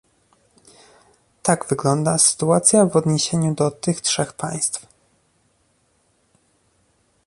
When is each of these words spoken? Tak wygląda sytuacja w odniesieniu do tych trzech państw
Tak 1.43 1.67
wygląda 1.69 2.17
sytuacja 2.17 2.85
w 2.85 2.95
odniesieniu 2.95 3.55
do 3.55 3.71
tych 3.71 4.01
trzech 4.01 4.33
państw 4.33 4.87